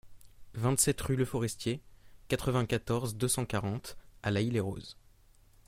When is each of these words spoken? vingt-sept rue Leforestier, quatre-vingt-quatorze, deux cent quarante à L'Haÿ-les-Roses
vingt-sept 0.55 0.99
rue 1.01 1.15
Leforestier, 1.15 1.79
quatre-vingt-quatorze, 2.27 3.17
deux 3.17 3.27
cent 3.27 3.45
quarante 3.45 3.97
à 4.23 4.31
L'Haÿ-les-Roses 4.31 4.97